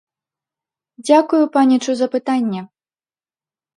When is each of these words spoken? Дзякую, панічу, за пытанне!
Дзякую, 1.09 1.43
панічу, 1.57 1.91
за 1.99 2.07
пытанне! 2.17 2.61